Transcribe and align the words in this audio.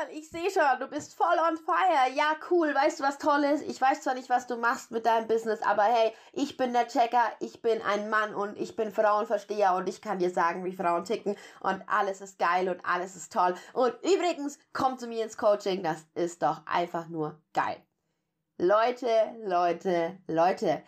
Girl, 0.00 0.16
ich 0.16 0.30
sehe 0.30 0.50
schon, 0.50 0.78
du 0.78 0.86
bist 0.86 1.14
voll 1.14 1.26
on 1.48 1.56
fire. 1.56 2.10
Ja, 2.14 2.36
cool. 2.50 2.74
Weißt 2.74 3.00
du, 3.00 3.04
was 3.04 3.18
toll 3.18 3.44
ist? 3.44 3.62
Ich 3.68 3.80
weiß 3.80 4.02
zwar 4.02 4.14
nicht, 4.14 4.30
was 4.30 4.46
du 4.46 4.56
machst 4.56 4.90
mit 4.90 5.06
deinem 5.06 5.26
Business, 5.26 5.62
aber 5.62 5.82
hey, 5.82 6.12
ich 6.32 6.56
bin 6.56 6.72
der 6.72 6.86
Checker, 6.86 7.24
ich 7.40 7.60
bin 7.62 7.80
ein 7.82 8.08
Mann 8.08 8.34
und 8.34 8.58
ich 8.58 8.76
bin 8.76 8.92
Frauenversteher 8.92 9.74
und 9.74 9.88
ich 9.88 10.00
kann 10.00 10.18
dir 10.18 10.30
sagen, 10.30 10.64
wie 10.64 10.72
Frauen 10.72 11.04
ticken 11.04 11.36
und 11.60 11.82
alles 11.86 12.20
ist 12.20 12.38
geil 12.38 12.68
und 12.68 12.84
alles 12.84 13.16
ist 13.16 13.32
toll. 13.32 13.54
Und 13.72 13.94
übrigens, 14.02 14.58
komm 14.72 14.98
zu 14.98 15.06
mir 15.06 15.24
ins 15.24 15.36
Coaching, 15.36 15.82
das 15.82 16.04
ist 16.14 16.42
doch 16.42 16.62
einfach 16.66 17.08
nur 17.08 17.38
geil. 17.52 17.76
Leute, 18.58 19.08
Leute, 19.44 20.18
Leute. 20.26 20.82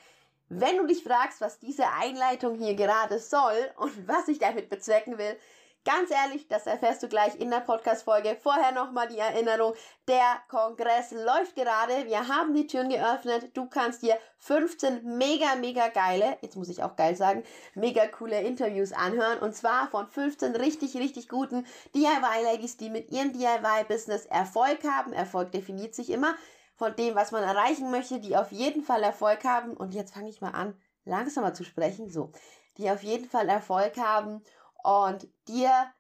Wenn 0.49 0.77
du 0.77 0.87
dich 0.87 1.03
fragst, 1.03 1.41
was 1.41 1.59
diese 1.59 1.85
Einleitung 2.01 2.57
hier 2.57 2.75
gerade 2.75 3.19
soll 3.19 3.57
und 3.77 4.07
was 4.07 4.29
ich 4.29 4.39
damit 4.39 4.69
bezwecken 4.69 5.17
will, 5.17 5.37
Ganz 5.85 6.13
ehrlich, 6.13 6.47
das 6.47 6.69
erfährst 6.69 7.03
du 7.03 7.09
gleich 7.09 7.35
in 7.41 7.51
der 7.51 7.59
Podcast-Folge. 7.59 8.39
Vorher 8.41 8.71
nochmal 8.71 9.09
die 9.09 9.19
Erinnerung. 9.19 9.75
Der 10.07 10.41
Kongress 10.49 11.11
läuft 11.11 11.57
gerade. 11.57 12.07
Wir 12.07 12.29
haben 12.29 12.55
die 12.55 12.69
Türen 12.69 12.89
geöffnet. 12.89 13.51
Du 13.57 13.67
kannst 13.67 14.03
dir 14.03 14.17
15 14.39 15.19
mega, 15.19 15.57
mega 15.57 15.89
geile, 15.89 16.39
jetzt 16.41 16.55
muss 16.55 16.69
ich 16.69 16.85
auch 16.85 16.95
geil 16.95 17.17
sagen, 17.17 17.43
mega 17.75 18.07
coole 18.07 18.43
Interviews 18.43 18.93
anhören. 18.93 19.41
Und 19.41 19.57
zwar 19.57 19.89
von 19.89 20.07
15 20.07 20.55
richtig, 20.55 20.95
richtig 20.95 21.29
guten 21.29 21.67
DIY-Ladies, 21.97 22.77
die 22.77 22.89
mit 22.89 23.11
ihrem 23.11 23.33
DIY-Business 23.33 24.27
Erfolg 24.27 24.85
haben. 24.85 25.13
Erfolg 25.13 25.51
definiert 25.51 25.97
sich 25.97 26.11
immer 26.11 26.37
von 26.77 26.95
dem, 26.95 27.17
was 27.17 27.33
man 27.33 27.43
erreichen 27.43 27.91
möchte, 27.91 28.21
die 28.21 28.37
auf 28.37 28.53
jeden 28.53 28.85
Fall 28.85 29.03
Erfolg 29.03 29.43
haben. 29.43 29.77
Und 29.77 29.95
jetzt 29.95 30.15
fange 30.15 30.31
ich 30.31 30.41
mal 30.41 30.51
an, 30.51 30.81
langsamer 31.05 31.55
zu 31.55 31.65
sprechen. 31.65 32.09
So. 32.09 32.31
Die 32.79 32.89
auf 32.89 33.03
jeden 33.03 33.29
Fall 33.29 33.49
Erfolg 33.49 33.99
haben 33.99 34.45
und 34.83 35.29
dir 35.49 35.93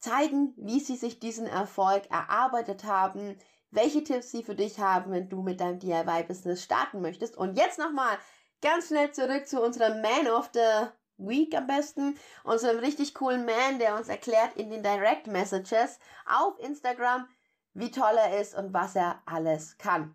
zeigen, 0.00 0.54
wie 0.56 0.80
sie 0.80 0.96
sich 0.96 1.20
diesen 1.20 1.46
Erfolg 1.46 2.10
erarbeitet 2.10 2.84
haben, 2.84 3.38
welche 3.70 4.04
Tipps 4.04 4.30
sie 4.30 4.42
für 4.42 4.54
dich 4.54 4.78
haben, 4.80 5.12
wenn 5.12 5.28
du 5.28 5.42
mit 5.42 5.60
deinem 5.60 5.78
DIY-Business 5.78 6.62
starten 6.62 7.00
möchtest. 7.00 7.36
Und 7.36 7.56
jetzt 7.56 7.78
nochmal 7.78 8.18
ganz 8.60 8.88
schnell 8.88 9.12
zurück 9.12 9.46
zu 9.46 9.62
unserem 9.62 10.02
Man 10.02 10.28
of 10.28 10.50
the 10.52 10.88
Week 11.18 11.54
am 11.54 11.66
besten, 11.66 12.18
unserem 12.44 12.78
richtig 12.78 13.14
coolen 13.14 13.44
Man, 13.44 13.78
der 13.78 13.96
uns 13.96 14.08
erklärt 14.08 14.56
in 14.56 14.70
den 14.70 14.82
Direct 14.82 15.26
Messages 15.26 15.98
auf 16.26 16.58
Instagram, 16.58 17.28
wie 17.74 17.90
toll 17.90 18.16
er 18.16 18.40
ist 18.40 18.54
und 18.54 18.74
was 18.74 18.96
er 18.96 19.22
alles 19.24 19.78
kann. 19.78 20.14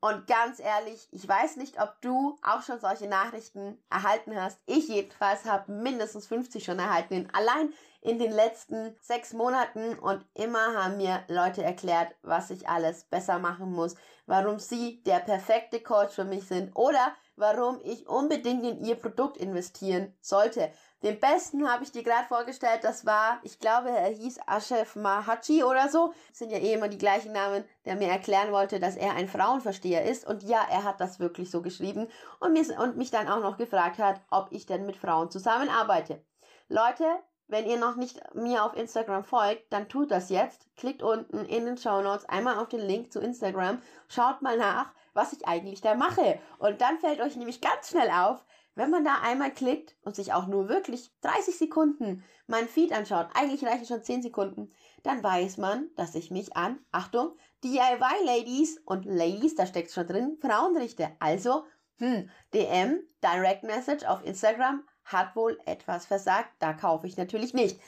Und 0.00 0.28
ganz 0.28 0.60
ehrlich, 0.60 1.08
ich 1.10 1.26
weiß 1.26 1.56
nicht, 1.56 1.80
ob 1.80 2.00
du 2.02 2.38
auch 2.42 2.62
schon 2.62 2.78
solche 2.78 3.08
Nachrichten 3.08 3.82
erhalten 3.90 4.40
hast. 4.40 4.60
Ich 4.66 4.86
jedenfalls 4.86 5.44
habe 5.44 5.72
mindestens 5.72 6.28
50 6.28 6.64
schon 6.64 6.78
erhalten. 6.78 7.28
Allein 7.32 7.72
in 8.00 8.20
den 8.20 8.30
letzten 8.30 8.94
sechs 9.00 9.32
Monaten 9.32 9.98
und 9.98 10.24
immer 10.34 10.74
haben 10.76 10.98
mir 10.98 11.24
Leute 11.26 11.64
erklärt, 11.64 12.14
was 12.22 12.50
ich 12.50 12.68
alles 12.68 13.04
besser 13.04 13.40
machen 13.40 13.72
muss, 13.72 13.96
warum 14.26 14.60
sie 14.60 15.02
der 15.02 15.18
perfekte 15.18 15.80
Coach 15.80 16.14
für 16.14 16.24
mich 16.24 16.46
sind 16.46 16.76
oder 16.76 17.12
warum 17.34 17.80
ich 17.82 18.06
unbedingt 18.08 18.64
in 18.64 18.84
ihr 18.84 18.94
Produkt 18.94 19.36
investieren 19.36 20.16
sollte. 20.20 20.70
Den 21.02 21.20
besten 21.20 21.70
habe 21.70 21.84
ich 21.84 21.92
dir 21.92 22.02
gerade 22.02 22.26
vorgestellt, 22.26 22.80
das 22.82 23.06
war, 23.06 23.38
ich 23.44 23.60
glaube, 23.60 23.90
er 23.90 24.08
hieß 24.08 24.40
Ashef 24.48 24.96
Mahachi 24.96 25.62
oder 25.62 25.88
so. 25.88 26.12
Das 26.28 26.38
sind 26.38 26.50
ja 26.50 26.58
eh 26.58 26.72
immer 26.72 26.88
die 26.88 26.98
gleichen 26.98 27.32
Namen, 27.32 27.64
der 27.84 27.94
mir 27.94 28.08
erklären 28.08 28.50
wollte, 28.50 28.80
dass 28.80 28.96
er 28.96 29.12
ein 29.14 29.28
Frauenversteher 29.28 30.04
ist. 30.04 30.26
Und 30.26 30.42
ja, 30.42 30.66
er 30.70 30.82
hat 30.82 31.00
das 31.00 31.20
wirklich 31.20 31.52
so 31.52 31.62
geschrieben 31.62 32.08
und, 32.40 32.52
mir, 32.52 32.64
und 32.80 32.96
mich 32.96 33.12
dann 33.12 33.28
auch 33.28 33.40
noch 33.40 33.58
gefragt 33.58 33.98
hat, 33.98 34.20
ob 34.30 34.48
ich 34.50 34.66
denn 34.66 34.86
mit 34.86 34.96
Frauen 34.96 35.30
zusammenarbeite. 35.30 36.24
Leute, 36.68 37.04
wenn 37.46 37.66
ihr 37.66 37.78
noch 37.78 37.96
nicht 37.96 38.20
mir 38.34 38.64
auf 38.64 38.76
Instagram 38.76 39.24
folgt, 39.24 39.72
dann 39.72 39.88
tut 39.88 40.10
das 40.10 40.30
jetzt. 40.30 40.66
Klickt 40.76 41.02
unten 41.02 41.44
in 41.46 41.64
den 41.64 41.78
Show 41.78 42.02
Notes 42.02 42.28
einmal 42.28 42.58
auf 42.58 42.68
den 42.68 42.80
Link 42.80 43.12
zu 43.12 43.20
Instagram. 43.20 43.80
Schaut 44.08 44.42
mal 44.42 44.58
nach, 44.58 44.92
was 45.14 45.32
ich 45.32 45.46
eigentlich 45.46 45.80
da 45.80 45.94
mache. 45.94 46.38
Und 46.58 46.80
dann 46.80 46.98
fällt 46.98 47.20
euch 47.20 47.36
nämlich 47.36 47.60
ganz 47.60 47.88
schnell 47.88 48.10
auf, 48.10 48.44
wenn 48.78 48.90
man 48.90 49.04
da 49.04 49.20
einmal 49.22 49.52
klickt 49.52 49.96
und 50.02 50.14
sich 50.14 50.32
auch 50.32 50.46
nur 50.46 50.68
wirklich 50.68 51.10
30 51.22 51.58
Sekunden 51.58 52.24
mein 52.46 52.68
Feed 52.68 52.92
anschaut, 52.92 53.28
eigentlich 53.34 53.64
reichen 53.64 53.86
schon 53.86 54.02
10 54.02 54.22
Sekunden, 54.22 54.72
dann 55.02 55.22
weiß 55.22 55.58
man, 55.58 55.90
dass 55.96 56.14
ich 56.14 56.30
mich 56.30 56.56
an, 56.56 56.78
Achtung, 56.92 57.36
DIY-Ladies 57.64 58.80
und 58.84 59.04
Ladies, 59.04 59.56
da 59.56 59.66
steckt 59.66 59.90
schon 59.90 60.06
drin, 60.06 60.38
Frauen 60.40 60.76
richte. 60.76 61.10
Also, 61.18 61.64
hm, 61.98 62.30
DM, 62.54 63.00
Direct 63.22 63.64
Message 63.64 64.04
auf 64.06 64.24
Instagram 64.24 64.84
hat 65.04 65.34
wohl 65.34 65.58
etwas 65.66 66.06
versagt. 66.06 66.50
Da 66.60 66.72
kaufe 66.72 67.06
ich 67.08 67.16
natürlich 67.16 67.54
nicht. 67.54 67.80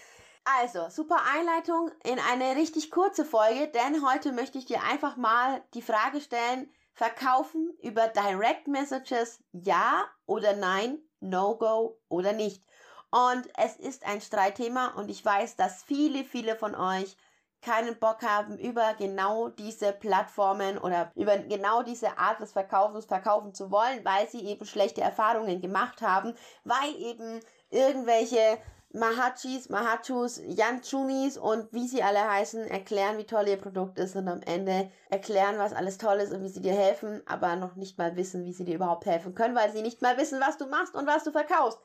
Also, 0.44 0.88
super 0.88 1.18
Einleitung 1.36 1.90
in 2.02 2.18
eine 2.18 2.56
richtig 2.56 2.90
kurze 2.90 3.24
Folge, 3.24 3.68
denn 3.68 4.04
heute 4.04 4.32
möchte 4.32 4.58
ich 4.58 4.66
dir 4.66 4.82
einfach 4.82 5.16
mal 5.16 5.62
die 5.74 5.82
Frage 5.82 6.20
stellen, 6.20 6.68
Verkaufen 6.92 7.72
über 7.82 8.08
Direct 8.08 8.68
Messages 8.68 9.42
ja 9.52 10.04
oder 10.26 10.54
nein, 10.54 10.98
No-Go 11.20 11.98
oder 12.08 12.32
nicht. 12.32 12.64
Und 13.10 13.48
es 13.56 13.76
ist 13.76 14.06
ein 14.06 14.20
Streitthema 14.20 14.88
und 14.96 15.08
ich 15.08 15.24
weiß, 15.24 15.56
dass 15.56 15.82
viele, 15.82 16.24
viele 16.24 16.56
von 16.56 16.74
euch 16.74 17.16
keinen 17.60 17.98
Bock 17.98 18.22
haben, 18.22 18.58
über 18.58 18.94
genau 18.94 19.48
diese 19.48 19.92
Plattformen 19.92 20.78
oder 20.78 21.12
über 21.14 21.38
genau 21.38 21.82
diese 21.82 22.16
Art 22.18 22.40
des 22.40 22.52
Verkaufens 22.52 23.04
verkaufen 23.04 23.52
zu 23.54 23.70
wollen, 23.70 24.04
weil 24.04 24.28
sie 24.28 24.46
eben 24.46 24.64
schlechte 24.64 25.02
Erfahrungen 25.02 25.60
gemacht 25.60 26.00
haben, 26.00 26.34
weil 26.64 26.94
eben 26.96 27.40
irgendwelche 27.68 28.58
Mahachis, 28.92 29.68
Mahachus, 29.68 30.40
Yanchunis 30.44 31.38
und 31.38 31.72
wie 31.72 31.86
sie 31.86 32.02
alle 32.02 32.28
heißen, 32.28 32.66
erklären, 32.66 33.18
wie 33.18 33.24
toll 33.24 33.46
ihr 33.46 33.56
Produkt 33.56 33.98
ist 33.98 34.16
und 34.16 34.26
am 34.26 34.42
Ende 34.42 34.90
erklären, 35.10 35.58
was 35.58 35.72
alles 35.72 35.96
toll 35.96 36.16
ist 36.16 36.32
und 36.32 36.42
wie 36.42 36.48
sie 36.48 36.60
dir 36.60 36.74
helfen, 36.74 37.22
aber 37.26 37.54
noch 37.54 37.76
nicht 37.76 37.98
mal 37.98 38.16
wissen, 38.16 38.44
wie 38.44 38.52
sie 38.52 38.64
dir 38.64 38.74
überhaupt 38.74 39.06
helfen 39.06 39.34
können, 39.34 39.54
weil 39.54 39.70
sie 39.70 39.82
nicht 39.82 40.02
mal 40.02 40.16
wissen, 40.16 40.40
was 40.40 40.58
du 40.58 40.66
machst 40.66 40.96
und 40.96 41.06
was 41.06 41.22
du 41.22 41.30
verkaufst. 41.30 41.78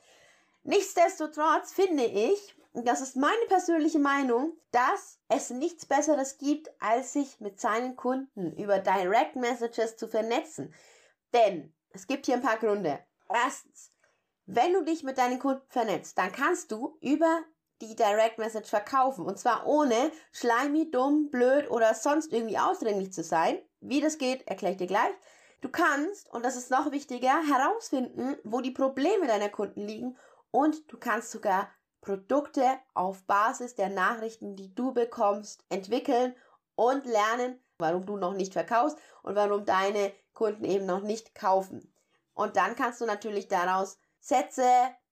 Nichtsdestotrotz 0.63 1.71
finde 1.73 2.05
ich, 2.05 2.55
und 2.73 2.87
das 2.87 3.01
ist 3.01 3.15
meine 3.15 3.45
persönliche 3.47 3.99
Meinung, 3.99 4.53
dass 4.71 5.19
es 5.29 5.51
nichts 5.51 5.85
Besseres 5.85 6.39
gibt, 6.39 6.69
als 6.81 7.13
sich 7.13 7.39
mit 7.39 7.61
seinen 7.61 7.95
Kunden 7.95 8.51
über 8.57 8.79
Direct 8.79 9.35
Messages 9.35 9.95
zu 9.95 10.07
vernetzen. 10.07 10.73
Denn 11.33 11.71
es 11.93 12.07
gibt 12.07 12.25
hier 12.25 12.35
ein 12.35 12.41
paar 12.41 12.57
Gründe. 12.57 12.99
Erstens, 13.29 13.91
wenn 14.45 14.73
du 14.73 14.83
dich 14.83 15.03
mit 15.03 15.17
deinen 15.17 15.39
Kunden 15.39 15.65
vernetzt, 15.69 16.17
dann 16.17 16.31
kannst 16.31 16.71
du 16.71 16.97
über 17.01 17.43
die 17.81 17.95
Direct 17.95 18.37
Message 18.37 18.69
verkaufen. 18.69 19.25
Und 19.25 19.39
zwar 19.39 19.65
ohne 19.67 20.11
schleimig, 20.31 20.91
dumm, 20.91 21.29
blöd 21.29 21.69
oder 21.69 21.93
sonst 21.93 22.31
irgendwie 22.31 22.57
ausdringlich 22.57 23.11
zu 23.11 23.23
sein. 23.23 23.59
Wie 23.81 24.01
das 24.01 24.17
geht, 24.17 24.47
erkläre 24.47 24.73
ich 24.73 24.77
dir 24.77 24.87
gleich. 24.87 25.13
Du 25.61 25.69
kannst, 25.69 26.31
und 26.31 26.45
das 26.45 26.55
ist 26.55 26.69
noch 26.69 26.91
wichtiger, 26.91 27.41
herausfinden, 27.47 28.37
wo 28.43 28.61
die 28.61 28.71
Probleme 28.71 29.27
deiner 29.27 29.49
Kunden 29.49 29.81
liegen 29.81 30.17
und 30.51 30.91
du 30.91 30.97
kannst 30.97 31.31
sogar 31.31 31.69
Produkte 32.01 32.63
auf 32.93 33.23
Basis 33.23 33.73
der 33.73 33.89
Nachrichten, 33.89 34.55
die 34.55 34.73
du 34.75 34.93
bekommst, 34.93 35.65
entwickeln 35.69 36.35
und 36.75 37.05
lernen, 37.05 37.59
warum 37.79 38.05
du 38.05 38.15
noch 38.15 38.33
nicht 38.33 38.53
verkaufst 38.53 38.97
und 39.23 39.35
warum 39.35 39.65
deine 39.65 40.13
Kunden 40.33 40.65
eben 40.65 40.85
noch 40.85 41.01
nicht 41.01 41.33
kaufen. 41.33 41.91
Und 42.33 42.57
dann 42.57 42.75
kannst 42.75 43.01
du 43.01 43.05
natürlich 43.05 43.47
daraus 43.47 43.97
Sätze, 44.25 44.67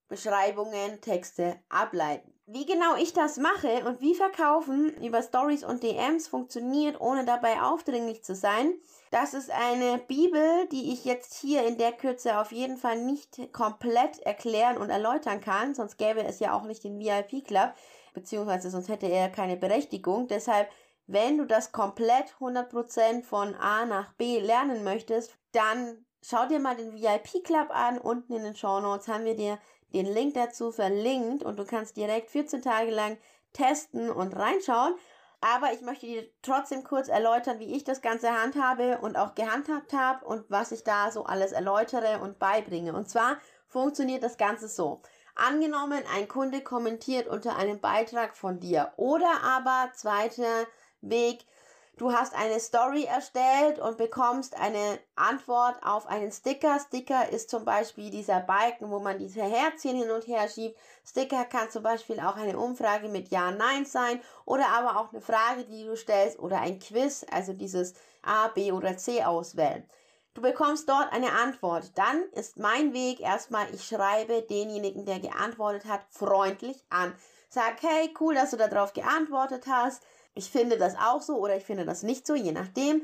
Beschreibungen, 0.07 0.99
Texte 1.01 1.59
ableiten. 1.69 2.33
Wie 2.47 2.65
genau 2.65 2.95
ich 2.95 3.13
das 3.13 3.37
mache 3.37 3.85
und 3.85 4.01
wie 4.01 4.15
Verkaufen 4.15 4.89
über 5.03 5.21
Stories 5.21 5.63
und 5.63 5.83
DMs 5.83 6.27
funktioniert, 6.27 6.99
ohne 6.99 7.23
dabei 7.23 7.61
aufdringlich 7.61 8.23
zu 8.23 8.33
sein, 8.33 8.73
das 9.11 9.35
ist 9.35 9.51
eine 9.51 9.99
Bibel, 9.99 10.67
die 10.71 10.91
ich 10.91 11.05
jetzt 11.05 11.35
hier 11.35 11.63
in 11.63 11.77
der 11.77 11.91
Kürze 11.91 12.39
auf 12.39 12.51
jeden 12.51 12.77
Fall 12.77 13.03
nicht 13.03 13.53
komplett 13.53 14.17
erklären 14.17 14.77
und 14.77 14.89
erläutern 14.89 15.41
kann, 15.41 15.75
sonst 15.75 15.97
gäbe 15.97 16.23
es 16.23 16.39
ja 16.39 16.57
auch 16.57 16.63
nicht 16.63 16.83
den 16.83 16.97
VIP 16.97 17.45
Club, 17.45 17.75
beziehungsweise 18.15 18.71
sonst 18.71 18.89
hätte 18.89 19.05
er 19.05 19.29
keine 19.29 19.57
Berechtigung. 19.57 20.27
Deshalb, 20.27 20.71
wenn 21.05 21.37
du 21.37 21.45
das 21.45 21.71
komplett 21.71 22.33
100% 22.39 23.23
von 23.23 23.53
A 23.53 23.85
nach 23.85 24.13
B 24.13 24.39
lernen 24.39 24.83
möchtest, 24.83 25.37
dann 25.51 26.03
schau 26.23 26.47
dir 26.47 26.59
mal 26.59 26.75
den 26.75 26.93
VIP 26.93 27.43
Club 27.43 27.69
an. 27.69 27.97
Unten 27.97 28.33
in 28.33 28.43
den 28.43 28.55
Show 28.55 28.79
Notes 28.79 29.07
haben 29.07 29.25
wir 29.25 29.35
dir 29.35 29.59
den 29.93 30.05
Link 30.05 30.33
dazu 30.33 30.71
verlinkt 30.71 31.43
und 31.43 31.59
du 31.59 31.65
kannst 31.65 31.97
direkt 31.97 32.31
14 32.31 32.61
Tage 32.61 32.91
lang 32.91 33.17
testen 33.53 34.09
und 34.09 34.35
reinschauen. 34.35 34.95
Aber 35.41 35.73
ich 35.73 35.81
möchte 35.81 36.05
dir 36.05 36.25
trotzdem 36.41 36.83
kurz 36.85 37.09
erläutern, 37.09 37.59
wie 37.59 37.75
ich 37.75 37.83
das 37.83 38.01
Ganze 38.01 38.31
handhabe 38.31 38.99
und 38.99 39.17
auch 39.17 39.35
gehandhabt 39.35 39.91
habe 39.91 40.25
und 40.25 40.45
was 40.49 40.71
ich 40.71 40.85
da 40.85 41.11
so 41.11 41.25
alles 41.25 41.51
erläutere 41.51 42.19
und 42.19 42.39
beibringe. 42.39 42.93
Und 42.93 43.09
zwar 43.09 43.37
funktioniert 43.67 44.23
das 44.23 44.37
Ganze 44.37 44.69
so. 44.69 45.01
Angenommen, 45.35 46.01
ein 46.15 46.27
Kunde 46.27 46.61
kommentiert 46.61 47.27
unter 47.27 47.57
einem 47.57 47.81
Beitrag 47.81 48.37
von 48.37 48.59
dir 48.59 48.93
oder 48.95 49.43
aber 49.43 49.91
zweiter 49.93 50.65
Weg, 51.01 51.45
Du 51.95 52.11
hast 52.11 52.33
eine 52.33 52.59
Story 52.59 53.03
erstellt 53.03 53.77
und 53.77 53.99
bekommst 53.99 54.59
eine 54.59 54.99
Antwort 55.15 55.75
auf 55.83 56.07
einen 56.07 56.31
Sticker. 56.31 56.79
Sticker 56.79 57.29
ist 57.29 57.51
zum 57.51 57.65
Beispiel 57.65 58.09
dieser 58.09 58.39
Balken, 58.39 58.89
wo 58.89 58.99
man 58.99 59.19
diese 59.19 59.43
Herzchen 59.43 59.95
hin 59.97 60.09
und 60.09 60.25
her 60.25 60.49
schiebt. 60.49 60.75
Sticker 61.05 61.45
kann 61.45 61.69
zum 61.69 61.83
Beispiel 61.83 62.19
auch 62.19 62.35
eine 62.35 62.57
Umfrage 62.57 63.09
mit 63.09 63.29
Ja, 63.29 63.51
Nein 63.51 63.85
sein 63.85 64.19
oder 64.45 64.69
aber 64.69 64.99
auch 64.99 65.13
eine 65.13 65.21
Frage, 65.21 65.65
die 65.65 65.85
du 65.85 65.95
stellst 65.95 66.39
oder 66.39 66.61
ein 66.61 66.79
Quiz, 66.79 67.27
also 67.29 67.53
dieses 67.53 67.93
A, 68.23 68.47
B 68.47 68.71
oder 68.71 68.97
C 68.97 69.23
auswählen. 69.23 69.87
Du 70.33 70.41
bekommst 70.41 70.89
dort 70.89 71.13
eine 71.13 71.31
Antwort. 71.31 71.91
Dann 71.93 72.23
ist 72.31 72.57
mein 72.57 72.93
Weg 72.93 73.19
erstmal, 73.19 73.71
ich 73.71 73.85
schreibe 73.85 74.41
denjenigen, 74.41 75.05
der 75.05 75.19
geantwortet 75.19 75.85
hat, 75.85 76.01
freundlich 76.09 76.83
an. 76.89 77.13
Sag, 77.49 77.83
hey, 77.83 78.11
cool, 78.19 78.33
dass 78.33 78.49
du 78.49 78.57
darauf 78.57 78.93
geantwortet 78.93 79.65
hast 79.67 80.01
ich 80.35 80.49
finde 80.49 80.77
das 80.77 80.95
auch 80.95 81.21
so 81.21 81.37
oder 81.37 81.55
ich 81.55 81.63
finde 81.63 81.85
das 81.85 82.03
nicht 82.03 82.25
so, 82.25 82.35
je 82.35 82.51
nachdem. 82.51 83.01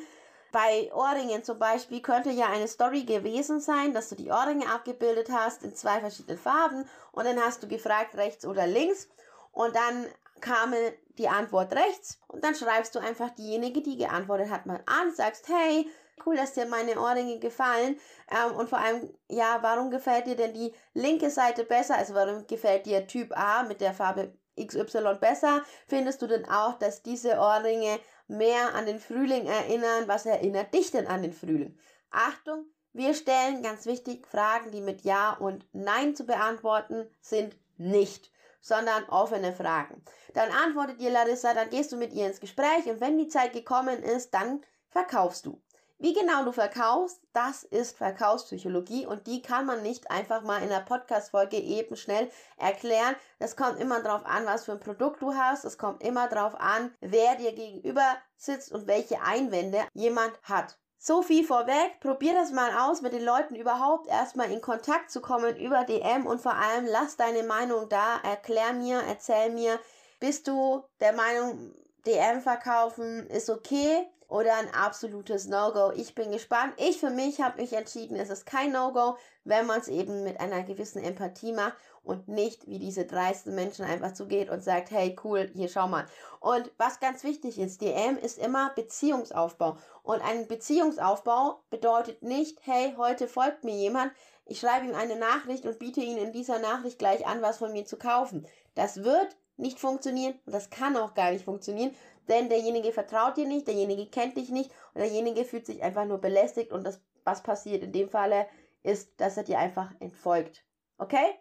Bei 0.52 0.92
Ohrringen 0.94 1.44
zum 1.44 1.60
Beispiel 1.60 2.02
könnte 2.02 2.32
ja 2.32 2.48
eine 2.48 2.68
Story 2.68 3.04
gewesen 3.04 3.60
sein, 3.60 3.94
dass 3.94 4.10
du 4.10 4.16
die 4.16 4.32
Ohrringe 4.32 4.68
abgebildet 4.68 5.30
hast 5.32 5.64
in 5.64 5.76
zwei 5.76 6.00
verschiedenen 6.00 6.40
Farben 6.40 6.90
und 7.12 7.26
dann 7.26 7.40
hast 7.40 7.62
du 7.62 7.68
gefragt 7.68 8.16
rechts 8.16 8.48
oder 8.48 8.66
links 8.66 9.08
und 9.52 9.76
dann 9.76 10.08
kam 10.42 10.74
die 11.20 11.30
Antwort 11.30 11.74
rechts 11.74 12.20
und 12.28 12.44
dann 12.44 12.56
schreibst 12.56 12.96
du 12.96 13.00
einfach 13.00 13.30
diejenige, 13.30 13.82
die 13.82 13.98
geantwortet 13.98 14.50
hat, 14.50 14.66
mal 14.66 14.82
an, 14.88 15.14
sagst, 15.14 15.48
hey, 15.50 15.88
cool, 16.26 16.36
dass 16.36 16.54
dir 16.54 16.66
meine 16.66 17.00
Ohrringe 17.00 17.38
gefallen 17.38 18.00
ähm, 18.32 18.56
und 18.56 18.70
vor 18.70 18.80
allem, 18.80 19.14
ja, 19.28 19.60
warum 19.62 19.92
gefällt 19.92 20.26
dir 20.26 20.36
denn 20.36 20.54
die 20.54 20.74
linke 20.94 21.30
Seite 21.30 21.64
besser, 21.64 21.96
also 21.96 22.14
warum 22.16 22.48
gefällt 22.48 22.86
dir 22.86 23.06
Typ 23.06 23.38
A 23.38 23.64
mit 23.64 23.82
der 23.82 23.94
Farbe 23.94 24.34
XY 24.66 25.16
besser, 25.20 25.64
findest 25.88 26.22
du 26.22 26.28
denn 26.28 26.48
auch, 26.48 26.78
dass 26.80 27.04
diese 27.04 27.38
Ohrringe 27.38 28.00
mehr 28.28 28.76
an 28.76 28.86
den 28.86 29.00
Frühling 29.00 29.46
erinnern? 29.46 30.08
Was 30.08 30.26
erinnert 30.26 30.74
dich 30.74 30.92
denn 30.92 31.08
an 31.08 31.22
den 31.22 31.34
Frühling? 31.34 31.78
Achtung, 32.12 32.66
wir 32.94 33.14
stellen 33.14 33.62
ganz 33.62 33.86
wichtig 33.86 34.26
Fragen, 34.28 34.72
die 34.72 34.82
mit 34.82 35.02
Ja 35.02 35.34
und 35.34 35.66
Nein 35.74 36.16
zu 36.16 36.26
beantworten 36.26 37.08
sind 37.22 37.56
nicht, 37.78 38.32
sondern 38.62 39.06
offene 39.10 39.54
Fragen. 39.54 40.04
Dann 40.34 40.52
antwortet 40.52 41.00
dir 41.00 41.12
Larissa, 41.12 41.54
dann 41.54 41.70
gehst 41.70 41.92
du 41.92 41.98
mit 41.98 42.14
ihr 42.14 42.28
ins 42.28 42.40
Gespräch 42.40 42.86
und 42.86 43.00
wenn 43.00 43.18
die 43.18 43.28
Zeit 43.28 43.54
gekommen 43.54 44.02
ist, 44.04 44.34
dann 44.34 44.62
verkaufst 44.90 45.46
du. 45.46 45.62
Wie 46.02 46.14
genau 46.14 46.46
du 46.46 46.54
verkaufst, 46.54 47.20
das 47.34 47.64
ist 47.64 47.98
Verkaufspsychologie 47.98 49.06
und 49.06 49.28
die 49.28 49.42
kann 49.42 49.66
man 49.66 49.82
nicht 49.84 50.10
einfach 50.10 50.44
mal 50.44 50.64
in 50.64 50.70
der 50.70 50.80
Podcast-Folge 50.80 51.58
eben 51.58 51.98
schnell 51.98 52.32
erklären. 52.58 53.18
Das 53.38 53.58
kommt 53.58 53.82
immer 53.82 54.02
darauf 54.02 54.26
an, 54.26 54.46
was 54.46 54.64
für 54.64 54.72
ein 54.72 54.80
Produkt 54.80 55.22
du 55.22 55.34
hast. 55.34 55.66
Es 55.66 55.78
kommt 55.78 56.02
immer 56.02 56.30
darauf 56.30 56.56
an, 56.56 56.94
wer 57.02 57.36
dir 57.36 57.52
gegenüber 57.52 58.16
sitzt 58.38 58.72
und 58.72 58.88
welche 58.88 59.22
Einwände 59.22 59.80
jemand 59.94 60.32
hat. 60.44 60.78
So 60.98 61.22
viel 61.22 61.44
vorweg, 61.44 62.00
probier 62.00 62.34
das 62.34 62.54
mal 62.54 62.72
aus, 62.80 63.02
mit 63.02 63.12
den 63.12 63.26
Leuten 63.26 63.56
überhaupt 63.56 64.08
erstmal 64.08 64.50
in 64.54 64.62
Kontakt 64.62 65.12
zu 65.12 65.20
kommen 65.20 65.58
über 65.58 65.84
DM 65.84 66.26
und 66.26 66.40
vor 66.40 66.56
allem 66.56 66.86
lass 66.86 67.18
deine 67.18 67.44
Meinung 67.44 67.90
da, 67.90 68.20
erklär 68.24 68.72
mir, 68.72 69.02
erzähl 69.06 69.50
mir, 69.50 69.78
bist 70.22 70.48
du 70.48 70.82
der 71.02 71.12
Meinung, 71.12 71.74
DM 72.06 72.40
verkaufen 72.40 73.28
ist 73.28 73.50
okay? 73.50 74.08
Oder 74.30 74.56
ein 74.56 74.74
absolutes 74.74 75.48
No-Go. 75.48 75.92
Ich 75.96 76.16
bin 76.16 76.32
gespannt. 76.32 76.74
Ich 76.78 77.00
für 77.00 77.10
mich 77.10 77.42
habe 77.42 77.62
mich 77.62 77.74
entschieden, 77.74 78.16
es 78.16 78.30
ist 78.30 78.46
kein 78.46 78.72
No-Go, 78.72 79.18
wenn 79.44 79.66
man 79.66 79.80
es 79.80 79.88
eben 79.88 80.24
mit 80.24 80.40
einer 80.40 80.64
gewissen 80.64 81.04
Empathie 81.04 81.52
macht 81.52 81.76
und 82.04 82.28
nicht 82.28 82.68
wie 82.68 82.80
diese 82.80 83.06
dreisten 83.06 83.56
Menschen 83.56 83.86
einfach 83.86 84.14
zugeht 84.14 84.50
und 84.50 84.64
sagt, 84.64 84.92
hey 84.92 85.16
cool, 85.24 85.50
hier 85.54 85.68
schau 85.68 85.88
mal. 85.88 86.06
Und 86.40 86.72
was 86.78 87.00
ganz 87.00 87.24
wichtig 87.24 87.60
ist, 87.60 87.82
DM 87.82 88.18
ist 88.18 88.38
immer 88.38 88.70
Beziehungsaufbau. 88.76 89.78
Und 90.04 90.22
ein 90.22 90.48
Beziehungsaufbau 90.48 91.64
bedeutet 91.72 92.22
nicht, 92.22 92.60
hey, 92.66 92.94
heute 92.98 93.28
folgt 93.28 93.64
mir 93.64 93.76
jemand, 93.76 94.14
ich 94.46 94.60
schreibe 94.60 94.88
ihm 94.88 94.96
eine 94.96 95.16
Nachricht 95.16 95.66
und 95.66 95.80
biete 95.80 96.02
ihm 96.02 96.18
in 96.18 96.32
dieser 96.32 96.60
Nachricht 96.60 97.00
gleich 97.00 97.26
an, 97.28 97.42
was 97.42 97.58
von 97.58 97.72
mir 97.72 97.86
zu 97.86 97.98
kaufen. 97.98 98.48
Das 98.76 99.04
wird 99.04 99.36
nicht 99.60 99.80
funktionieren 99.80 100.40
und 100.46 100.54
das 100.54 100.70
kann 100.70 100.98
auch 100.98 101.14
gar 101.14 101.32
nicht 101.32 101.46
funktionieren, 101.46 101.96
denn 102.28 102.50
derjenige 102.50 102.92
vertraut 102.92 103.38
dir 103.38 103.48
nicht, 103.48 103.68
derjenige 103.68 104.08
kennt 104.08 104.38
dich 104.38 104.50
nicht 104.50 104.72
und 104.94 105.02
derjenige 105.02 105.46
fühlt 105.46 105.66
sich 105.66 105.84
einfach 105.84 106.06
nur 106.06 106.20
belästigt 106.20 106.72
und 106.72 106.84
das, 106.84 107.02
was 107.24 107.44
passiert 107.44 107.84
in 107.84 107.92
dem 107.92 108.10
Falle, 108.10 108.48
ist, 108.84 109.20
dass 109.20 109.38
er 109.38 109.44
dir 109.44 109.60
einfach 109.60 109.92
entfolgt. 110.00 110.64
Okay? 110.98 111.36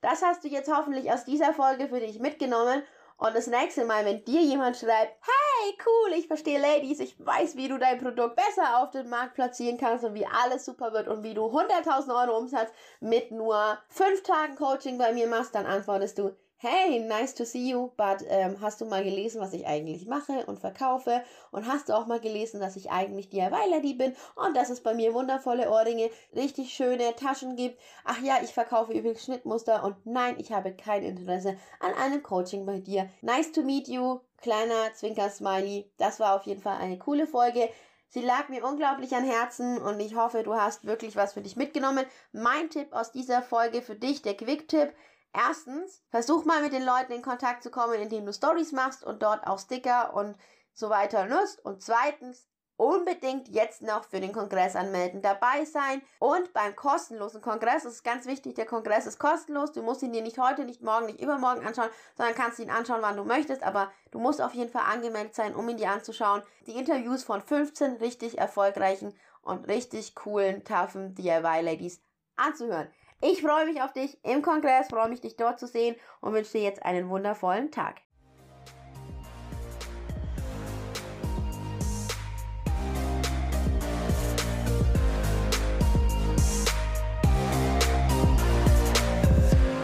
Das 0.00 0.22
hast 0.22 0.44
du 0.44 0.48
jetzt 0.48 0.72
hoffentlich 0.74 1.12
aus 1.12 1.24
dieser 1.24 1.52
Folge 1.52 1.88
für 1.88 2.00
dich 2.00 2.20
mitgenommen. 2.20 2.82
Und 3.18 3.36
das 3.36 3.48
nächste 3.48 3.84
Mal, 3.84 4.06
wenn 4.06 4.24
dir 4.24 4.40
jemand 4.40 4.78
schreibt, 4.78 5.14
hey, 5.20 5.78
cool, 5.84 6.14
ich 6.14 6.26
verstehe 6.26 6.58
Ladies, 6.58 7.00
ich 7.00 7.14
weiß, 7.18 7.54
wie 7.56 7.68
du 7.68 7.76
dein 7.76 7.98
Produkt 7.98 8.36
besser 8.36 8.82
auf 8.82 8.92
den 8.92 9.10
Markt 9.10 9.34
platzieren 9.34 9.76
kannst 9.76 10.06
und 10.06 10.14
wie 10.14 10.24
alles 10.24 10.64
super 10.64 10.94
wird 10.94 11.06
und 11.06 11.22
wie 11.22 11.34
du 11.34 11.44
100.000 11.44 12.18
Euro 12.18 12.38
Umsatz 12.38 12.70
mit 13.00 13.30
nur 13.30 13.78
5 13.90 14.22
Tagen 14.22 14.56
Coaching 14.56 14.96
bei 14.96 15.12
mir 15.12 15.26
machst, 15.26 15.54
dann 15.54 15.66
antwortest 15.66 16.18
du, 16.18 16.34
hey, 16.62 16.98
nice 16.98 17.32
to 17.32 17.46
see 17.46 17.70
you, 17.70 17.90
but 17.96 18.22
ähm, 18.28 18.60
hast 18.60 18.82
du 18.82 18.84
mal 18.84 19.02
gelesen, 19.02 19.40
was 19.40 19.54
ich 19.54 19.66
eigentlich 19.66 20.06
mache 20.06 20.44
und 20.44 20.60
verkaufe? 20.60 21.24
Und 21.52 21.66
hast 21.66 21.88
du 21.88 21.94
auch 21.94 22.06
mal 22.06 22.20
gelesen, 22.20 22.60
dass 22.60 22.76
ich 22.76 22.90
eigentlich 22.90 23.30
DIY-Lady 23.30 23.94
bin 23.94 24.14
und 24.34 24.54
dass 24.54 24.68
es 24.68 24.82
bei 24.82 24.92
mir 24.92 25.14
wundervolle 25.14 25.70
Ohrringe, 25.70 26.10
richtig 26.36 26.74
schöne 26.74 27.16
Taschen 27.16 27.56
gibt? 27.56 27.80
Ach 28.04 28.20
ja, 28.20 28.40
ich 28.42 28.52
verkaufe 28.52 28.92
übrigens 28.92 29.24
Schnittmuster 29.24 29.82
und 29.82 30.04
nein, 30.04 30.34
ich 30.38 30.52
habe 30.52 30.74
kein 30.74 31.02
Interesse 31.02 31.56
an 31.80 31.94
einem 31.94 32.22
Coaching 32.22 32.66
bei 32.66 32.78
dir. 32.78 33.08
Nice 33.22 33.52
to 33.52 33.62
meet 33.62 33.88
you, 33.88 34.20
kleiner 34.42 34.92
Zwinker-Smiley. 34.94 35.90
Das 35.96 36.20
war 36.20 36.36
auf 36.36 36.42
jeden 36.42 36.60
Fall 36.60 36.76
eine 36.76 36.98
coole 36.98 37.26
Folge. 37.26 37.70
Sie 38.08 38.20
lag 38.20 38.50
mir 38.50 38.66
unglaublich 38.66 39.14
an 39.14 39.24
Herzen 39.24 39.78
und 39.78 39.98
ich 39.98 40.14
hoffe, 40.14 40.42
du 40.42 40.54
hast 40.54 40.84
wirklich 40.84 41.16
was 41.16 41.32
für 41.32 41.40
dich 41.40 41.56
mitgenommen. 41.56 42.04
Mein 42.32 42.68
Tipp 42.68 42.92
aus 42.92 43.12
dieser 43.12 43.40
Folge 43.40 43.80
für 43.80 43.94
dich, 43.94 44.20
der 44.20 44.36
Quick-Tipp, 44.36 44.92
Erstens, 45.32 46.02
versuch 46.10 46.44
mal 46.44 46.62
mit 46.62 46.72
den 46.72 46.84
Leuten 46.84 47.12
in 47.12 47.22
Kontakt 47.22 47.62
zu 47.62 47.70
kommen, 47.70 47.94
indem 47.94 48.26
du 48.26 48.32
Stories 48.32 48.72
machst 48.72 49.04
und 49.04 49.22
dort 49.22 49.46
auch 49.46 49.58
Sticker 49.58 50.14
und 50.14 50.36
so 50.72 50.90
weiter 50.90 51.26
nutzt. 51.26 51.64
Und 51.64 51.82
zweitens, 51.82 52.48
unbedingt 52.80 53.48
jetzt 53.48 53.82
noch 53.82 54.04
für 54.04 54.20
den 54.20 54.32
Kongress 54.32 54.74
anmelden, 54.74 55.20
dabei 55.20 55.66
sein 55.66 56.00
und 56.18 56.54
beim 56.54 56.74
kostenlosen 56.74 57.42
Kongress, 57.42 57.82
das 57.82 57.92
ist 57.92 58.04
ganz 58.04 58.24
wichtig, 58.24 58.54
der 58.54 58.64
Kongress 58.64 59.06
ist 59.06 59.18
kostenlos, 59.18 59.72
du 59.72 59.82
musst 59.82 60.02
ihn 60.02 60.14
dir 60.14 60.22
nicht 60.22 60.38
heute, 60.38 60.64
nicht 60.64 60.80
morgen, 60.80 61.04
nicht 61.04 61.20
übermorgen 61.20 61.66
anschauen, 61.66 61.90
sondern 62.16 62.34
kannst 62.34 62.58
ihn 62.58 62.70
anschauen, 62.70 63.02
wann 63.02 63.18
du 63.18 63.24
möchtest, 63.24 63.62
aber 63.62 63.92
du 64.12 64.18
musst 64.18 64.40
auf 64.40 64.54
jeden 64.54 64.70
Fall 64.70 64.84
angemeldet 64.90 65.34
sein, 65.34 65.54
um 65.54 65.68
ihn 65.68 65.76
dir 65.76 65.90
anzuschauen. 65.90 66.42
Die 66.66 66.76
Interviews 66.76 67.22
von 67.22 67.42
15 67.42 67.96
richtig 67.96 68.38
erfolgreichen 68.38 69.14
und 69.42 69.68
richtig 69.68 70.14
coolen, 70.14 70.64
toughen 70.64 71.14
DIY-Ladies 71.14 72.00
anzuhören. 72.36 72.88
Ich 73.22 73.42
freue 73.42 73.66
mich 73.66 73.82
auf 73.82 73.92
dich 73.92 74.18
im 74.24 74.40
Kongress, 74.40 74.88
freue 74.88 75.10
mich, 75.10 75.20
dich 75.20 75.36
dort 75.36 75.60
zu 75.60 75.66
sehen 75.66 75.94
und 76.22 76.32
wünsche 76.32 76.52
dir 76.52 76.62
jetzt 76.62 76.82
einen 76.82 77.10
wundervollen 77.10 77.70
Tag. 77.70 78.00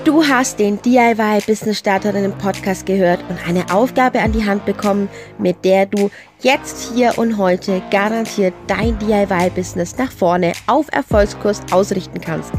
Du 0.07 0.23
hast 0.23 0.61
den 0.61 0.81
DIY 0.81 1.41
Business 1.49 1.79
Starterinnen 1.79 2.31
Podcast 2.39 2.87
gehört 2.87 3.19
und 3.29 3.45
eine 3.45 3.69
Aufgabe 3.75 4.21
an 4.21 4.31
die 4.31 4.47
Hand 4.47 4.65
bekommen, 4.65 5.09
mit 5.37 5.65
der 5.65 5.87
du 5.87 6.13
jetzt 6.43 6.93
hier 6.95 7.19
und 7.19 7.39
heute 7.39 7.83
garantiert 7.91 8.55
dein 8.69 8.97
DIY 9.01 9.51
Business 9.53 9.99
nach 9.99 10.13
vorne 10.13 10.53
auf 10.69 10.87
Erfolgskurs 10.93 11.61
ausrichten 11.73 12.21
kannst. 12.21 12.53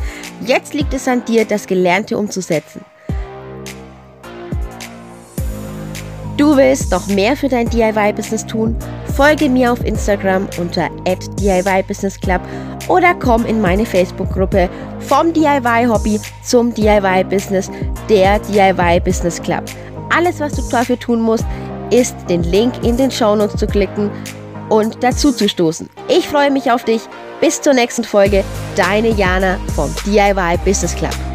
Jetzt 0.46 0.74
liegt 0.74 0.94
es 0.94 1.08
an 1.08 1.24
dir, 1.24 1.46
das 1.46 1.68
Gelernte 1.68 2.18
umzusetzen. 2.18 2.84
Du 6.36 6.56
willst 6.56 6.92
noch 6.92 7.08
mehr 7.08 7.36
für 7.36 7.48
dein 7.48 7.68
DIY-Business 7.70 8.46
tun? 8.46 8.76
Folge 9.16 9.50
mir 9.50 9.72
auf 9.72 9.84
Instagram 9.84 10.48
unter 10.60 10.90
@DIY-Business-Club 11.40 12.42
oder 12.88 13.16
komm 13.16 13.44
in 13.46 13.60
meine 13.60 13.86
Facebook-Gruppe 13.86 14.70
vom 15.08 15.32
DIY-Hobby 15.32 16.20
zum 16.44 16.74
DIY-Business, 16.74 17.72
der 18.10 18.40
DIY-Business 18.40 19.42
Club. 19.42 19.64
Alles, 20.14 20.40
was 20.40 20.54
du 20.54 20.62
dafür 20.70 21.00
tun 21.00 21.22
musst, 21.22 21.46
ist 21.92 22.16
den 22.30 22.44
Link 22.44 22.74
in 22.84 22.98
den 22.98 23.10
Shownotes 23.10 23.58
zu 23.58 23.68
klicken 23.68 24.12
und 24.70 25.02
dazu 25.02 25.32
zu 25.32 25.48
stoßen. 25.48 25.90
Ich 26.10 26.28
freue 26.28 26.52
mich 26.52 26.72
auf 26.72 26.84
dich. 26.84 27.02
Bis 27.40 27.62
zur 27.62 27.74
nächsten 27.74 28.04
Folge. 28.04 28.44
Deine 28.76 29.10
Jana 29.10 29.58
vom 29.76 29.94
DIY 30.06 30.58
Business 30.66 30.96
Club. 30.96 31.27